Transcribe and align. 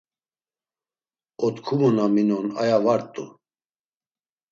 Otkumu 1.47 1.87
na 1.95 2.03
minon 2.13 2.45
aya 2.61 2.77
va 2.83 2.93
rt̆u. 3.01 3.23